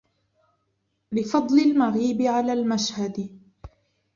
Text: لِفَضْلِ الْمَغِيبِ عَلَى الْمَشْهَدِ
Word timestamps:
لِفَضْلِ 1.11 1.59
الْمَغِيبِ 1.59 2.21
عَلَى 2.21 2.53
الْمَشْهَدِ 2.53 3.29